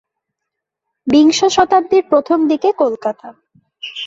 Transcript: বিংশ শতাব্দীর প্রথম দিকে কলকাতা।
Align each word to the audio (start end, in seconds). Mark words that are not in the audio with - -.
বিংশ 1.07 1.39
শতাব্দীর 1.51 2.03
প্রথম 2.09 2.39
দিকে 2.47 2.69
কলকাতা। 2.73 3.27